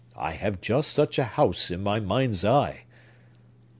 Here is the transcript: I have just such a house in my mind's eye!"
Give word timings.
I 0.17 0.31
have 0.31 0.61
just 0.61 0.89
such 0.89 1.19
a 1.19 1.25
house 1.25 1.69
in 1.69 1.83
my 1.83 1.99
mind's 1.99 2.43
eye!" 2.43 2.85